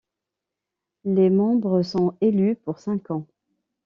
Les 1.03 1.29
membres 1.29 1.83
sont 1.83 2.17
élus 2.21 2.55
pour 2.55 2.79
cinq 2.79 3.11
ans. 3.11 3.27